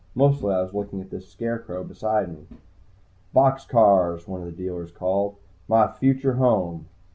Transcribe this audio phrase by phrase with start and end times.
[0.15, 2.47] Mostly I was looking at this scarecrow beside me.
[3.33, 5.35] "Box cars!" one of the dealers called.
[5.67, 6.87] "My future home."